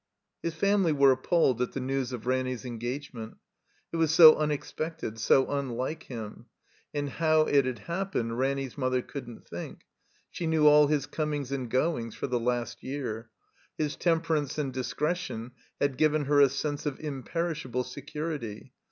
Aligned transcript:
His 0.41 0.55
family 0.55 0.91
were 0.91 1.11
appalled 1.11 1.61
at 1.61 1.73
the 1.73 1.79
news 1.79 2.11
of 2.11 2.25
Ranny's 2.25 2.65
engagement. 2.65 3.37
It 3.93 3.97
was 3.97 4.09
so 4.11 4.33
tmexpected, 4.33 5.19
so 5.19 5.45
unlike 5.47 6.01
him; 6.05 6.47
and 6.91 7.07
how 7.07 7.41
it 7.41 7.65
had 7.65 7.77
happened 7.77 8.39
Ranny's 8.39 8.75
mother 8.79 9.03
cotildn't 9.03 9.47
think. 9.47 9.81
She 10.31 10.47
knew 10.47 10.65
all 10.65 10.87
his 10.87 11.05
comings 11.05 11.51
and 11.51 11.69
goings 11.69 12.15
for 12.15 12.25
the 12.25 12.39
last 12.39 12.81
year. 12.81 13.29
His 13.77 13.95
temperance 13.95 14.57
and 14.57 14.73
discretion 14.73 15.51
had 15.79 15.97
given 15.97 16.25
her 16.25 16.39
a 16.41 16.49
sense 16.49 16.87
of 16.87 16.99
imperishable 16.99 17.83
security. 17.83 18.73